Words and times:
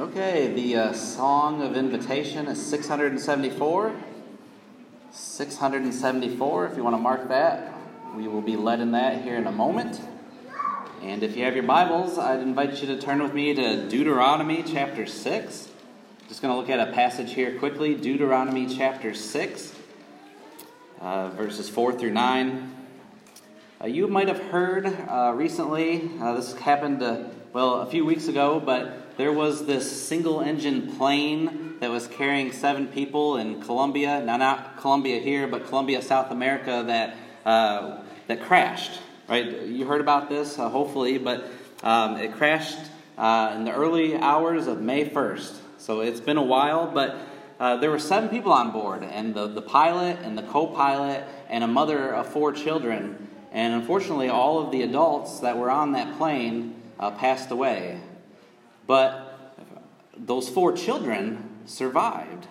Okay, 0.00 0.50
the 0.54 0.76
uh, 0.76 0.92
Song 0.94 1.60
of 1.60 1.76
Invitation 1.76 2.46
is 2.46 2.64
674. 2.70 3.94
674, 5.10 6.66
if 6.66 6.76
you 6.78 6.82
want 6.82 6.94
to 6.94 6.98
mark 6.98 7.28
that. 7.28 7.74
We 8.16 8.26
will 8.26 8.40
be 8.40 8.56
led 8.56 8.80
in 8.80 8.92
that 8.92 9.20
here 9.20 9.36
in 9.36 9.46
a 9.46 9.52
moment. 9.52 10.00
And 11.02 11.22
if 11.22 11.36
you 11.36 11.44
have 11.44 11.54
your 11.54 11.64
Bibles, 11.64 12.16
I'd 12.16 12.40
invite 12.40 12.80
you 12.80 12.86
to 12.86 12.98
turn 12.98 13.22
with 13.22 13.34
me 13.34 13.52
to 13.52 13.90
Deuteronomy 13.90 14.62
chapter 14.62 15.04
6. 15.04 15.68
Just 16.28 16.40
going 16.40 16.54
to 16.54 16.58
look 16.58 16.70
at 16.70 16.88
a 16.88 16.92
passage 16.92 17.34
here 17.34 17.58
quickly 17.58 17.94
Deuteronomy 17.94 18.74
chapter 18.74 19.12
6, 19.12 19.74
uh, 21.02 21.28
verses 21.28 21.68
4 21.68 21.92
through 21.92 22.12
9. 22.12 22.74
Uh, 23.82 23.86
you 23.86 24.08
might 24.08 24.28
have 24.28 24.40
heard 24.44 24.86
uh, 24.86 25.34
recently, 25.36 26.10
uh, 26.22 26.32
this 26.32 26.54
happened, 26.54 27.02
uh, 27.02 27.24
well, 27.52 27.82
a 27.82 27.86
few 27.86 28.06
weeks 28.06 28.28
ago, 28.28 28.58
but 28.64 29.09
there 29.16 29.32
was 29.32 29.66
this 29.66 29.90
single 30.06 30.40
engine 30.40 30.96
plane 30.96 31.76
that 31.80 31.90
was 31.90 32.06
carrying 32.06 32.52
seven 32.52 32.86
people 32.86 33.36
in 33.36 33.60
Colombia. 33.62 34.22
Now, 34.24 34.36
not 34.36 34.78
Columbia 34.78 35.20
here, 35.20 35.46
but 35.46 35.66
Colombia, 35.66 36.02
South 36.02 36.30
America, 36.30 36.84
that, 36.86 37.16
uh, 37.44 38.02
that 38.26 38.42
crashed. 38.42 39.00
Right? 39.28 39.62
You 39.62 39.86
heard 39.86 40.00
about 40.00 40.28
this, 40.28 40.58
uh, 40.58 40.68
hopefully, 40.68 41.18
but 41.18 41.44
um, 41.82 42.16
it 42.16 42.32
crashed 42.34 42.78
uh, 43.16 43.52
in 43.56 43.64
the 43.64 43.72
early 43.72 44.16
hours 44.16 44.66
of 44.66 44.80
May 44.80 45.08
1st. 45.08 45.56
So 45.78 46.00
it's 46.00 46.20
been 46.20 46.36
a 46.36 46.42
while, 46.42 46.90
but 46.90 47.16
uh, 47.58 47.76
there 47.76 47.90
were 47.90 47.98
seven 47.98 48.28
people 48.28 48.52
on 48.52 48.72
board, 48.72 49.02
and 49.02 49.34
the, 49.34 49.46
the 49.46 49.62
pilot 49.62 50.18
and 50.22 50.36
the 50.36 50.42
co 50.42 50.66
pilot 50.66 51.24
and 51.48 51.62
a 51.62 51.66
mother 51.66 52.14
of 52.14 52.26
four 52.26 52.52
children. 52.52 53.28
And 53.52 53.74
unfortunately, 53.74 54.28
all 54.28 54.58
of 54.58 54.72
the 54.72 54.82
adults 54.82 55.40
that 55.40 55.58
were 55.58 55.70
on 55.70 55.92
that 55.92 56.16
plane 56.16 56.74
uh, 56.98 57.10
passed 57.10 57.50
away. 57.50 58.00
But 58.90 59.54
those 60.16 60.48
four 60.48 60.72
children 60.72 61.48
survived. 61.64 62.48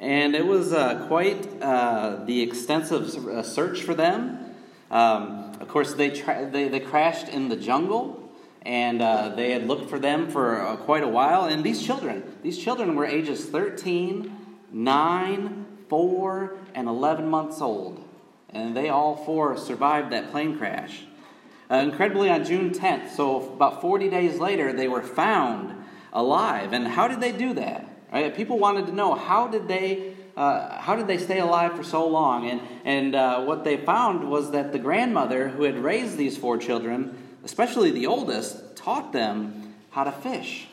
And 0.00 0.34
it 0.34 0.44
was 0.44 0.72
uh, 0.72 1.06
quite 1.06 1.62
uh, 1.62 2.24
the 2.24 2.42
extensive 2.42 3.14
uh, 3.28 3.44
search 3.44 3.82
for 3.82 3.94
them. 3.94 4.52
Um, 4.90 5.52
of 5.60 5.68
course, 5.68 5.94
they, 5.94 6.10
tra- 6.10 6.50
they, 6.50 6.66
they 6.66 6.80
crashed 6.80 7.28
in 7.28 7.50
the 7.50 7.54
jungle, 7.54 8.32
and 8.62 9.00
uh, 9.00 9.28
they 9.36 9.52
had 9.52 9.68
looked 9.68 9.88
for 9.88 10.00
them 10.00 10.28
for 10.28 10.60
uh, 10.60 10.74
quite 10.74 11.04
a 11.04 11.08
while. 11.08 11.44
And 11.44 11.62
these 11.62 11.80
children, 11.80 12.24
these 12.42 12.58
children 12.58 12.96
were 12.96 13.06
ages 13.06 13.44
13, 13.44 14.56
9, 14.72 15.66
4, 15.88 16.56
and 16.74 16.88
11 16.88 17.28
months 17.28 17.60
old 17.60 18.04
and 18.52 18.76
they 18.76 18.88
all 18.88 19.16
four 19.16 19.56
survived 19.56 20.10
that 20.10 20.30
plane 20.30 20.58
crash. 20.58 21.04
Uh, 21.70 21.76
incredibly, 21.76 22.28
on 22.28 22.44
June 22.44 22.70
10th, 22.70 23.10
so 23.10 23.52
about 23.52 23.80
40 23.80 24.10
days 24.10 24.38
later, 24.38 24.72
they 24.72 24.88
were 24.88 25.02
found 25.02 25.84
alive. 26.12 26.72
And 26.72 26.86
how 26.86 27.06
did 27.06 27.20
they 27.20 27.30
do 27.30 27.54
that? 27.54 27.86
Right? 28.12 28.34
People 28.34 28.58
wanted 28.58 28.86
to 28.86 28.92
know 28.92 29.14
how 29.14 29.46
did 29.46 29.68
they 29.68 30.14
uh, 30.36 30.80
how 30.80 30.96
did 30.96 31.06
they 31.06 31.18
stay 31.18 31.38
alive 31.38 31.76
for 31.76 31.82
so 31.84 32.06
long? 32.06 32.48
And 32.48 32.60
and 32.84 33.14
uh, 33.14 33.42
what 33.42 33.62
they 33.62 33.76
found 33.76 34.28
was 34.28 34.52
that 34.52 34.72
the 34.72 34.78
grandmother 34.78 35.48
who 35.48 35.64
had 35.64 35.78
raised 35.78 36.16
these 36.16 36.36
four 36.36 36.56
children, 36.56 37.16
especially 37.44 37.90
the 37.90 38.06
oldest, 38.06 38.76
taught 38.76 39.12
them 39.12 39.74
how 39.90 40.04
to 40.04 40.12
fish, 40.12 40.66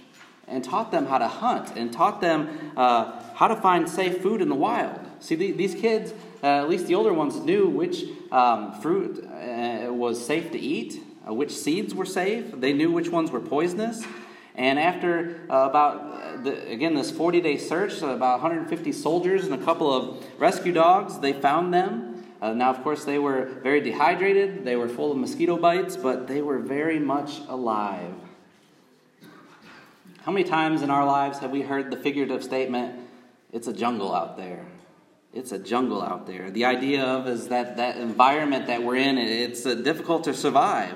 and 0.47 0.63
taught 0.63 0.91
them 0.91 1.07
how 1.07 1.17
to 1.17 1.27
hunt, 1.27 1.75
and 1.75 1.91
taught 1.91 2.21
them 2.21 2.71
uh, 2.77 3.21
how 3.35 3.47
to 3.47 3.55
find 3.55 3.89
safe 3.89 4.21
food 4.21 4.41
in 4.41 4.49
the 4.49 4.55
wild. 4.55 5.06
See, 5.19 5.35
the, 5.35 5.51
these 5.51 5.75
kids 5.75 6.13
uh, 6.43 6.61
at 6.61 6.69
least 6.69 6.87
the 6.87 6.95
older 6.95 7.13
ones 7.13 7.35
knew 7.37 7.67
which 7.67 8.03
um, 8.31 8.79
fruit 8.81 9.25
uh, 9.25 9.91
was 9.91 10.23
safe 10.23 10.51
to 10.51 10.59
eat, 10.59 11.01
uh, 11.27 11.33
which 11.33 11.51
seeds 11.51 11.95
were 11.95 12.05
safe. 12.05 12.45
They 12.53 12.73
knew 12.73 12.91
which 12.91 13.09
ones 13.09 13.31
were 13.31 13.39
poisonous. 13.39 14.05
And 14.55 14.79
after 14.79 15.41
uh, 15.49 15.67
about, 15.69 15.99
uh, 15.99 16.41
the, 16.43 16.69
again, 16.69 16.93
this 16.93 17.11
40 17.11 17.41
day 17.41 17.57
search, 17.57 17.93
so 17.93 18.09
about 18.09 18.41
150 18.41 18.91
soldiers 18.91 19.45
and 19.45 19.53
a 19.53 19.63
couple 19.63 19.91
of 19.91 20.23
rescue 20.39 20.73
dogs, 20.73 21.19
they 21.19 21.33
found 21.33 21.73
them. 21.73 22.25
Uh, 22.39 22.53
now, 22.53 22.69
of 22.69 22.83
course, 22.83 23.03
they 23.03 23.17
were 23.17 23.45
very 23.63 23.81
dehydrated, 23.81 24.63
they 24.63 24.75
were 24.75 24.87
full 24.87 25.11
of 25.11 25.17
mosquito 25.17 25.57
bites, 25.57 25.97
but 25.97 26.27
they 26.27 26.41
were 26.41 26.59
very 26.59 26.99
much 26.99 27.39
alive. 27.47 28.13
How 30.21 30.31
many 30.31 30.47
times 30.47 30.83
in 30.83 30.91
our 30.91 31.05
lives 31.05 31.39
have 31.39 31.49
we 31.49 31.61
heard 31.61 31.89
the 31.89 31.97
figurative 31.97 32.43
statement, 32.43 32.99
it's 33.51 33.67
a 33.67 33.73
jungle 33.73 34.13
out 34.13 34.37
there? 34.37 34.65
It's 35.37 35.51
a 35.51 35.59
jungle 35.59 36.01
out 36.01 36.25
there. 36.25 36.49
The 36.49 36.65
idea 36.65 37.03
of 37.03 37.27
is 37.27 37.49
that 37.49 37.77
that 37.77 37.97
environment 37.97 38.67
that 38.67 38.83
we're 38.83 38.95
in, 38.95 39.17
it's 39.17 39.65
uh, 39.65 39.75
difficult 39.75 40.23
to 40.23 40.33
survive. 40.33 40.95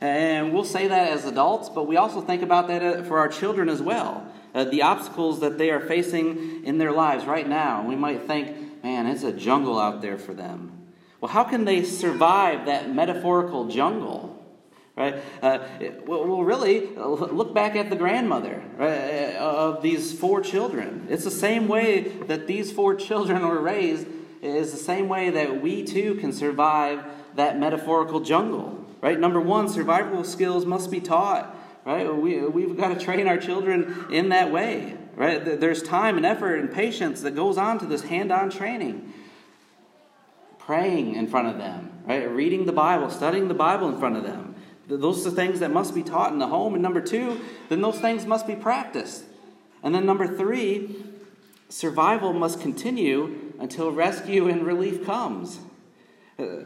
And 0.00 0.52
we'll 0.52 0.64
say 0.64 0.88
that 0.88 1.12
as 1.12 1.24
adults, 1.24 1.68
but 1.68 1.86
we 1.86 1.96
also 1.96 2.20
think 2.20 2.42
about 2.42 2.68
that 2.68 2.82
uh, 2.82 3.02
for 3.02 3.18
our 3.18 3.28
children 3.28 3.68
as 3.68 3.82
well. 3.82 4.26
Uh, 4.54 4.64
the 4.64 4.82
obstacles 4.82 5.40
that 5.40 5.58
they 5.58 5.70
are 5.70 5.80
facing 5.80 6.64
in 6.64 6.78
their 6.78 6.92
lives 6.92 7.24
right 7.24 7.48
now. 7.48 7.82
We 7.86 7.96
might 7.96 8.22
think, 8.22 8.82
man, 8.84 9.06
it's 9.06 9.24
a 9.24 9.32
jungle 9.32 9.78
out 9.78 10.00
there 10.00 10.18
for 10.18 10.34
them. 10.34 10.88
Well, 11.20 11.30
how 11.30 11.44
can 11.44 11.64
they 11.64 11.82
survive 11.84 12.66
that 12.66 12.92
metaphorical 12.94 13.68
jungle? 13.68 14.31
Right? 14.94 15.16
Uh, 15.40 15.60
well, 16.06 16.42
really, 16.42 16.86
look 16.96 17.54
back 17.54 17.76
at 17.76 17.88
the 17.88 17.96
grandmother 17.96 18.62
right, 18.76 19.34
uh, 19.36 19.38
of 19.38 19.82
these 19.82 20.18
four 20.18 20.42
children. 20.42 21.06
It's 21.08 21.24
the 21.24 21.30
same 21.30 21.66
way 21.66 22.08
that 22.26 22.46
these 22.46 22.70
four 22.70 22.94
children 22.94 23.46
were 23.46 23.60
raised, 23.60 24.06
is 24.42 24.70
the 24.70 24.78
same 24.78 25.08
way 25.08 25.30
that 25.30 25.62
we 25.62 25.82
too 25.82 26.16
can 26.16 26.32
survive 26.32 27.04
that 27.36 27.58
metaphorical 27.58 28.20
jungle. 28.20 28.84
Right? 29.00 29.18
Number 29.18 29.40
one, 29.40 29.70
survival 29.70 30.24
skills 30.24 30.66
must 30.66 30.90
be 30.90 31.00
taught. 31.00 31.56
Right? 31.86 32.14
We, 32.14 32.40
we've 32.40 32.76
got 32.76 32.88
to 32.88 33.02
train 33.02 33.26
our 33.26 33.38
children 33.38 34.06
in 34.10 34.28
that 34.28 34.52
way. 34.52 34.98
Right? 35.16 35.58
There's 35.58 35.82
time 35.82 36.18
and 36.18 36.26
effort 36.26 36.56
and 36.56 36.70
patience 36.70 37.22
that 37.22 37.34
goes 37.34 37.56
on 37.56 37.78
to 37.78 37.86
this 37.86 38.02
hand 38.02 38.30
on 38.30 38.50
training 38.50 39.12
praying 40.58 41.16
in 41.16 41.26
front 41.26 41.48
of 41.48 41.58
them, 41.58 41.90
right? 42.06 42.30
Reading 42.30 42.66
the 42.66 42.72
Bible, 42.72 43.10
studying 43.10 43.48
the 43.48 43.54
Bible 43.54 43.88
in 43.88 43.98
front 43.98 44.16
of 44.16 44.22
them. 44.22 44.51
Those 44.88 45.26
are 45.26 45.30
the 45.30 45.36
things 45.36 45.60
that 45.60 45.70
must 45.70 45.94
be 45.94 46.02
taught 46.02 46.32
in 46.32 46.38
the 46.38 46.48
home. 46.48 46.74
And 46.74 46.82
number 46.82 47.00
two, 47.00 47.40
then 47.68 47.80
those 47.80 47.98
things 47.98 48.26
must 48.26 48.46
be 48.46 48.56
practiced. 48.56 49.24
And 49.82 49.94
then 49.94 50.06
number 50.06 50.26
three, 50.26 51.04
survival 51.68 52.32
must 52.32 52.60
continue 52.60 53.52
until 53.58 53.90
rescue 53.90 54.48
and 54.48 54.66
relief 54.66 55.04
comes. 55.04 55.60
Uh, 56.38 56.64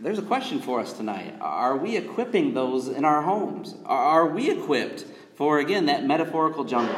there's 0.00 0.18
a 0.18 0.22
question 0.22 0.60
for 0.60 0.80
us 0.80 0.92
tonight. 0.92 1.34
Are 1.40 1.76
we 1.76 1.96
equipping 1.96 2.54
those 2.54 2.88
in 2.88 3.04
our 3.04 3.22
homes? 3.22 3.74
Are 3.86 4.26
we 4.26 4.50
equipped 4.50 5.04
for, 5.34 5.58
again, 5.60 5.86
that 5.86 6.04
metaphorical 6.04 6.64
jungle? 6.64 6.96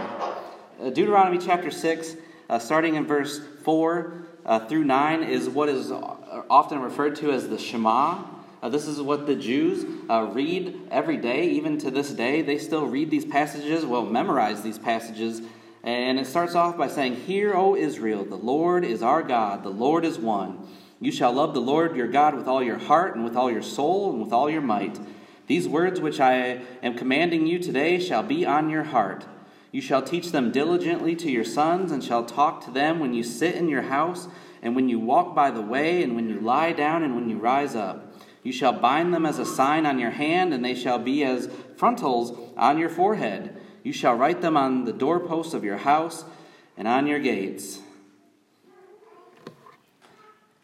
Uh, 0.81 0.91
Deuteronomy 0.91 1.39
chapter 1.39 1.71
6, 1.71 2.17
uh, 2.49 2.59
starting 2.59 2.95
in 2.95 3.07
verse 3.07 3.41
4 3.63 4.13
uh, 4.45 4.67
through 4.67 4.85
9, 4.85 5.23
is 5.23 5.49
what 5.49 5.69
is 5.69 5.93
often 5.93 6.81
referred 6.81 7.17
to 7.17 7.31
as 7.31 7.49
the 7.49 7.59
Shema. 7.59 8.23
Uh, 8.67 8.69
this 8.69 8.89
is 8.89 9.01
what 9.01 9.29
the 9.29 9.37
Jews 9.37 9.87
uh, 10.11 10.29
read 10.33 10.89
every 10.91 11.19
day, 11.19 11.51
even 11.51 11.79
to 11.79 11.89
this 11.89 12.11
day. 12.11 12.43
They 12.43 12.59
still 12.59 12.85
read 12.85 13.13
these 13.13 13.25
passages, 13.25 13.85
well, 13.85 14.05
memorize 14.05 14.63
these 14.63 14.77
passages. 14.77 15.41
And 15.85 16.19
it 16.19 16.27
starts 16.27 16.57
off 16.57 16.77
by 16.77 16.89
saying, 16.89 17.15
Hear, 17.15 17.55
O 17.55 17.77
Israel, 17.77 18.25
the 18.25 18.35
Lord 18.35 18.85
is 18.85 19.03
our 19.03 19.23
God, 19.23 19.63
the 19.63 19.71
Lord 19.71 20.05
is 20.05 20.19
one. 20.19 20.67
You 20.99 21.13
shall 21.13 21.33
love 21.33 21.55
the 21.55 21.61
Lord 21.61 21.95
your 21.95 22.09
God 22.09 22.35
with 22.35 22.49
all 22.49 22.61
your 22.61 22.79
heart, 22.79 23.15
and 23.15 23.25
with 23.25 23.37
all 23.37 23.53
your 23.53 23.63
soul, 23.63 24.11
and 24.11 24.21
with 24.21 24.33
all 24.33 24.51
your 24.51 24.63
might. 24.63 24.99
These 25.47 25.69
words 25.69 26.01
which 26.01 26.19
I 26.19 26.63
am 26.83 26.99
commanding 26.99 27.47
you 27.47 27.61
today 27.61 28.01
shall 28.01 28.25
be 28.25 28.45
on 28.45 28.69
your 28.69 28.83
heart. 28.83 29.27
You 29.71 29.81
shall 29.81 30.03
teach 30.03 30.33
them 30.33 30.51
diligently 30.51 31.15
to 31.15 31.31
your 31.31 31.45
sons, 31.45 31.93
and 31.93 32.03
shall 32.03 32.25
talk 32.25 32.65
to 32.65 32.73
them 32.73 32.99
when 32.99 33.15
you 33.15 33.23
sit 33.23 33.55
in 33.55 33.69
your 33.69 33.83
house, 33.83 34.27
and 34.61 34.75
when 34.75 34.89
you 34.89 34.99
walk 34.99 35.37
by 35.37 35.53
the 35.53 35.63
way, 35.63 36.03
and 36.03 36.17
when 36.17 36.29
you 36.29 36.41
lie 36.41 36.73
down, 36.73 37.05
and 37.05 37.15
when 37.15 37.29
you 37.29 37.39
rise 37.39 37.77
up. 37.77 38.06
You 38.47 38.53
shall 38.53 38.75
bind 38.75 39.13
them 39.13 39.27
as 39.27 39.41
a 39.41 39.45
sign 39.45 39.87
on 39.87 39.99
your 39.99 40.13
hand, 40.13 40.55
and 40.55 40.65
they 40.65 40.77
shall 40.77 41.01
be 41.01 41.25
as 41.25 41.51
frontals 41.75 42.39
on 42.57 42.79
your 42.79 42.89
forehead. 42.89 43.61
You 43.83 43.93
shall 43.93 44.15
write 44.15 44.41
them 44.41 44.57
on 44.57 44.85
the 44.85 44.93
doorposts 44.93 45.53
of 45.53 45.65
your 45.65 45.79
house 45.79 46.25
and 46.77 46.87
on 46.87 47.09
your 47.09 47.19
gates. 47.19 47.81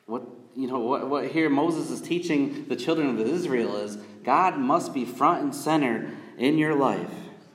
What 0.07 0.23
you 0.55 0.69
know 0.69 0.79
what, 0.79 1.09
what 1.09 1.27
here 1.27 1.51
Moses 1.51 1.91
is 1.91 2.01
teaching 2.01 2.67
the 2.69 2.77
children 2.77 3.09
of 3.09 3.19
Israel 3.19 3.75
is 3.79 3.97
God 4.23 4.59
must 4.59 4.95
be 4.95 5.05
front 5.05 5.43
and 5.43 5.53
center 5.53 6.09
in 6.39 6.59
your 6.59 6.77
life. 6.77 7.11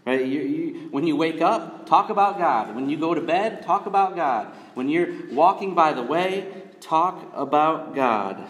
Right? 0.06 0.26
You, 0.26 0.42
you, 0.42 0.88
when 0.92 1.08
you 1.08 1.16
wake 1.16 1.40
up, 1.40 1.86
talk 1.86 2.10
about 2.10 2.38
God. 2.38 2.76
When 2.76 2.90
you 2.90 2.98
go 2.98 3.14
to 3.14 3.22
bed, 3.22 3.64
talk 3.64 3.86
about 3.86 4.18
God. 4.18 4.54
When 4.74 4.90
you're 4.90 5.08
walking 5.32 5.74
by 5.74 5.94
the 5.94 6.04
way, 6.04 6.52
talk 6.82 7.32
about 7.34 7.96
God. 7.96 8.46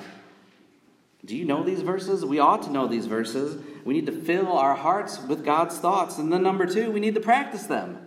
Do 1.28 1.36
you 1.36 1.44
know 1.44 1.62
these 1.62 1.82
verses? 1.82 2.24
We 2.24 2.40
ought 2.40 2.64
to 2.64 2.72
know 2.72 2.88
these 2.88 3.06
verses. 3.06 3.62
We 3.84 3.94
need 3.94 4.06
to 4.06 4.14
fill 4.14 4.48
our 4.54 4.76
hearts 4.76 5.22
with 5.22 5.44
God's 5.44 5.78
thoughts. 5.78 6.18
And 6.18 6.32
then, 6.32 6.42
number 6.42 6.66
two, 6.66 6.90
we 6.90 7.02
need 7.02 7.16
to 7.16 7.20
practice 7.20 7.64
them. 7.64 8.00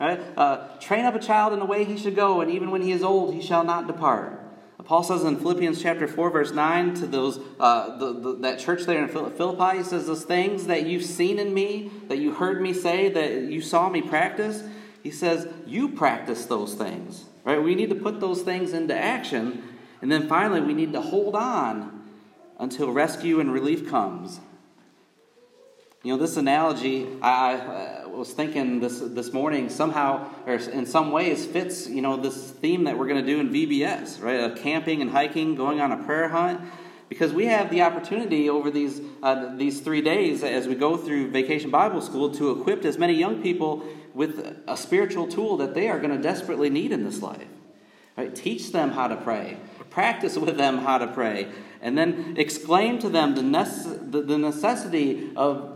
Right? 0.00 0.20
Uh, 0.36 0.66
train 0.80 1.04
up 1.04 1.14
a 1.14 1.20
child 1.20 1.52
in 1.52 1.60
the 1.60 1.66
way 1.66 1.84
he 1.84 1.96
should 1.96 2.16
go, 2.16 2.40
and 2.40 2.50
even 2.50 2.72
when 2.72 2.82
he 2.82 2.90
is 2.90 3.04
old, 3.04 3.32
he 3.32 3.40
shall 3.40 3.62
not 3.62 3.86
depart. 3.86 4.40
Paul 4.84 5.04
says 5.04 5.22
in 5.22 5.38
Philippians 5.38 5.80
chapter 5.80 6.08
4, 6.08 6.30
verse 6.30 6.52
9, 6.52 6.94
to 6.94 7.06
those 7.06 7.38
uh, 7.60 7.96
the, 7.96 8.12
the, 8.12 8.36
that 8.40 8.58
church 8.58 8.82
there 8.82 9.02
in 9.02 9.08
Philippi, 9.08 9.78
he 9.78 9.84
says, 9.84 10.08
Those 10.08 10.24
things 10.24 10.66
that 10.66 10.84
you've 10.84 11.04
seen 11.04 11.38
in 11.38 11.54
me, 11.54 11.92
that 12.08 12.18
you 12.18 12.34
heard 12.34 12.60
me 12.60 12.74
say, 12.74 13.08
that 13.08 13.42
you 13.44 13.62
saw 13.62 13.88
me 13.88 14.02
practice, 14.02 14.64
He 15.02 15.12
says, 15.12 15.46
You 15.64 15.90
practice 15.90 16.46
those 16.46 16.74
things. 16.74 17.24
Right? 17.44 17.62
We 17.62 17.76
need 17.76 17.90
to 17.90 17.94
put 17.94 18.18
those 18.18 18.42
things 18.42 18.72
into 18.72 18.96
action. 18.96 19.62
And 20.02 20.10
then 20.10 20.28
finally, 20.28 20.60
we 20.60 20.74
need 20.74 20.92
to 20.92 21.00
hold 21.00 21.36
on 21.36 21.93
until 22.58 22.90
rescue 22.90 23.40
and 23.40 23.52
relief 23.52 23.88
comes. 23.88 24.40
You 26.04 26.12
know, 26.12 26.18
this 26.18 26.36
analogy, 26.36 27.08
I, 27.22 28.02
I 28.02 28.06
was 28.06 28.32
thinking 28.34 28.80
this, 28.80 29.00
this 29.00 29.32
morning 29.32 29.70
somehow, 29.70 30.28
or 30.46 30.56
in 30.56 30.84
some 30.84 31.10
ways, 31.12 31.46
fits, 31.46 31.88
you 31.88 32.02
know, 32.02 32.18
this 32.18 32.50
theme 32.50 32.84
that 32.84 32.98
we're 32.98 33.08
going 33.08 33.24
to 33.24 33.26
do 33.26 33.40
in 33.40 33.48
VBS, 33.48 34.20
right? 34.20 34.40
Of 34.40 34.58
camping 34.58 35.00
and 35.00 35.10
hiking, 35.10 35.54
going 35.54 35.80
on 35.80 35.92
a 35.92 36.04
prayer 36.04 36.28
hunt. 36.28 36.60
Because 37.08 37.32
we 37.32 37.46
have 37.46 37.70
the 37.70 37.80
opportunity 37.80 38.50
over 38.50 38.70
these, 38.70 39.00
uh, 39.22 39.56
these 39.56 39.80
three 39.80 40.02
days 40.02 40.44
as 40.44 40.68
we 40.68 40.74
go 40.74 40.98
through 40.98 41.30
Vacation 41.30 41.70
Bible 41.70 42.02
School 42.02 42.34
to 42.34 42.50
equip 42.50 42.84
as 42.84 42.98
many 42.98 43.14
young 43.14 43.42
people 43.42 43.82
with 44.12 44.62
a 44.68 44.76
spiritual 44.76 45.26
tool 45.26 45.56
that 45.56 45.74
they 45.74 45.88
are 45.88 45.98
going 45.98 46.14
to 46.14 46.22
desperately 46.22 46.68
need 46.68 46.92
in 46.92 47.04
this 47.04 47.22
life. 47.22 47.46
Right? 48.16 48.34
Teach 48.34 48.72
them 48.72 48.90
how 48.90 49.08
to 49.08 49.16
pray, 49.16 49.56
practice 49.94 50.36
with 50.36 50.56
them 50.56 50.78
how 50.78 50.98
to 50.98 51.06
pray, 51.06 51.48
and 51.80 51.96
then 51.96 52.34
explain 52.36 52.98
to 52.98 53.08
them 53.08 53.36
the, 53.36 54.20
the 54.20 54.36
necessity 54.36 55.30
of 55.36 55.70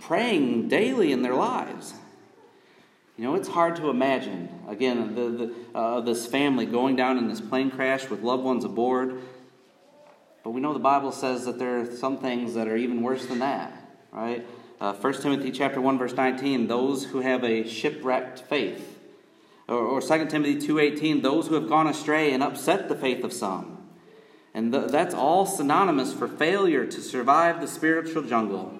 praying 0.00 0.68
daily 0.68 1.12
in 1.12 1.22
their 1.22 1.34
lives. 1.34 1.92
You 3.18 3.24
know, 3.24 3.34
it's 3.34 3.48
hard 3.48 3.76
to 3.76 3.90
imagine, 3.90 4.48
again, 4.68 5.14
the, 5.14 5.28
the, 5.28 5.54
uh, 5.74 6.00
this 6.00 6.26
family 6.26 6.64
going 6.64 6.96
down 6.96 7.18
in 7.18 7.28
this 7.28 7.40
plane 7.40 7.70
crash 7.70 8.08
with 8.08 8.22
loved 8.22 8.44
ones 8.44 8.64
aboard. 8.64 9.20
But 10.44 10.50
we 10.50 10.60
know 10.60 10.72
the 10.72 10.78
Bible 10.78 11.12
says 11.12 11.44
that 11.44 11.58
there 11.58 11.80
are 11.80 11.86
some 11.96 12.18
things 12.18 12.54
that 12.54 12.68
are 12.68 12.76
even 12.76 13.02
worse 13.02 13.26
than 13.26 13.40
that, 13.40 13.72
right? 14.12 14.46
Uh, 14.80 14.94
1 14.94 15.20
Timothy 15.20 15.50
chapter 15.50 15.80
1, 15.80 15.98
verse 15.98 16.14
19, 16.14 16.68
those 16.68 17.04
who 17.04 17.20
have 17.20 17.44
a 17.44 17.68
shipwrecked 17.68 18.38
faith. 18.38 18.97
Or, 19.68 19.76
or 19.76 20.00
2 20.00 20.26
Timothy 20.26 20.56
2.18, 20.56 21.22
those 21.22 21.48
who 21.48 21.54
have 21.54 21.68
gone 21.68 21.86
astray 21.86 22.32
and 22.32 22.42
upset 22.42 22.88
the 22.88 22.96
faith 22.96 23.22
of 23.22 23.32
some. 23.32 23.78
And 24.54 24.72
th- 24.72 24.90
that's 24.90 25.14
all 25.14 25.46
synonymous 25.46 26.12
for 26.12 26.26
failure 26.26 26.86
to 26.86 27.00
survive 27.00 27.60
the 27.60 27.68
spiritual 27.68 28.22
jungle. 28.22 28.72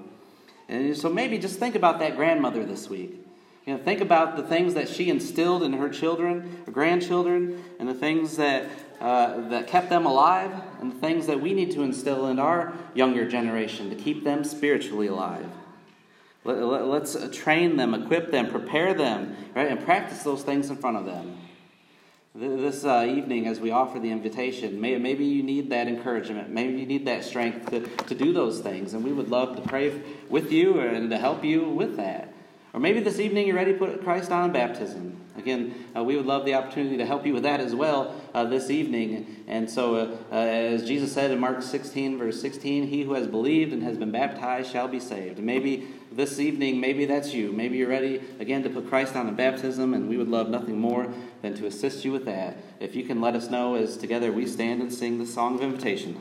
And 0.68 0.96
so 0.96 1.08
maybe 1.08 1.38
just 1.38 1.58
think 1.58 1.74
about 1.74 1.98
that 2.00 2.16
grandmother 2.16 2.64
this 2.64 2.88
week. 2.88 3.24
You 3.66 3.76
know, 3.76 3.82
think 3.82 4.00
about 4.00 4.36
the 4.36 4.42
things 4.42 4.72
that 4.74 4.88
she 4.88 5.10
instilled 5.10 5.62
in 5.62 5.74
her 5.74 5.90
children, 5.90 6.62
her 6.64 6.72
grandchildren, 6.72 7.62
and 7.78 7.86
the 7.86 7.94
things 7.94 8.38
that, 8.38 8.64
uh, 8.98 9.48
that 9.50 9.66
kept 9.66 9.90
them 9.90 10.06
alive, 10.06 10.50
and 10.80 10.90
the 10.90 10.98
things 10.98 11.26
that 11.26 11.42
we 11.42 11.52
need 11.52 11.70
to 11.72 11.82
instill 11.82 12.28
in 12.28 12.38
our 12.38 12.72
younger 12.94 13.28
generation 13.28 13.90
to 13.90 13.96
keep 13.96 14.24
them 14.24 14.42
spiritually 14.42 15.06
alive. 15.06 15.46
Let, 16.56 17.02
us 17.02 17.16
train 17.36 17.76
them, 17.76 17.94
equip 17.94 18.30
them, 18.30 18.48
prepare 18.48 18.94
them, 18.94 19.36
right, 19.54 19.68
and 19.68 19.84
practice 19.84 20.22
those 20.22 20.42
things 20.42 20.70
in 20.70 20.76
front 20.76 20.96
of 20.96 21.04
them. 21.04 21.36
This 22.34 22.84
uh, 22.84 23.04
evening, 23.08 23.46
as 23.46 23.58
we 23.60 23.70
offer 23.70 23.98
the 23.98 24.10
invitation, 24.10 24.80
may, 24.80 24.96
maybe 24.96 25.24
you 25.24 25.42
need 25.42 25.70
that 25.70 25.88
encouragement. 25.88 26.50
Maybe 26.50 26.78
you 26.80 26.86
need 26.86 27.06
that 27.06 27.24
strength 27.24 27.70
to, 27.70 27.80
to 28.04 28.14
do 28.14 28.32
those 28.32 28.60
things. 28.60 28.94
And 28.94 29.04
we 29.04 29.12
would 29.12 29.28
love 29.28 29.56
to 29.56 29.62
pray 29.62 30.00
with 30.28 30.52
you 30.52 30.80
and 30.80 31.10
to 31.10 31.18
help 31.18 31.44
you 31.44 31.68
with 31.68 31.96
that. 31.96 32.32
Or 32.74 32.80
maybe 32.80 33.00
this 33.00 33.18
evening 33.18 33.46
you're 33.46 33.56
ready 33.56 33.72
to 33.72 33.78
put 33.78 34.02
Christ 34.02 34.30
on 34.30 34.46
in 34.46 34.52
baptism. 34.52 35.16
Again, 35.38 35.74
uh, 35.96 36.02
we 36.02 36.16
would 36.16 36.26
love 36.26 36.44
the 36.44 36.54
opportunity 36.54 36.96
to 36.96 37.06
help 37.06 37.24
you 37.24 37.32
with 37.32 37.44
that 37.44 37.60
as 37.60 37.74
well 37.74 38.14
uh, 38.34 38.44
this 38.44 38.70
evening. 38.70 39.44
And 39.46 39.70
so, 39.70 39.94
uh, 39.94 40.16
uh 40.32 40.34
as 40.34 40.86
Jesus 40.86 41.12
said 41.12 41.30
in 41.30 41.38
Mark 41.38 41.62
16, 41.62 42.18
verse 42.18 42.40
16, 42.40 42.88
he 42.88 43.04
who 43.04 43.14
has 43.14 43.26
believed 43.26 43.72
and 43.72 43.82
has 43.84 43.96
been 43.96 44.10
baptized 44.10 44.70
shall 44.70 44.88
be 44.88 45.00
saved. 45.00 45.38
And 45.38 45.46
maybe 45.46 45.86
this 46.10 46.40
evening, 46.40 46.80
maybe 46.80 47.06
that's 47.06 47.32
you. 47.32 47.52
Maybe 47.52 47.78
you're 47.78 47.88
ready 47.88 48.20
again 48.40 48.62
to 48.64 48.70
put 48.70 48.88
Christ 48.88 49.14
on 49.14 49.28
in 49.28 49.36
baptism, 49.36 49.94
and 49.94 50.08
we 50.08 50.16
would 50.16 50.28
love 50.28 50.48
nothing 50.48 50.78
more 50.78 51.12
than 51.40 51.54
to 51.54 51.66
assist 51.66 52.04
you 52.04 52.12
with 52.12 52.24
that. 52.24 52.56
If 52.80 52.96
you 52.96 53.04
can 53.04 53.20
let 53.20 53.36
us 53.36 53.48
know 53.48 53.76
as 53.76 53.96
together 53.96 54.32
we 54.32 54.46
stand 54.46 54.82
and 54.82 54.92
sing 54.92 55.18
the 55.18 55.26
song 55.26 55.54
of 55.54 55.62
invitation. 55.62 56.20